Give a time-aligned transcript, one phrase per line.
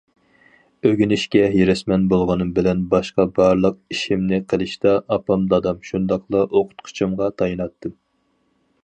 [0.89, 7.95] ئۆگىنىشكە ھېرىسمەن بولغىنىم بىلەن باشقا بارلىق ئىشىمنى قىلىشتا ئاپام، دادام، شۇنداقلا ئوقۇتقۇچىمغا تايىناتتىم.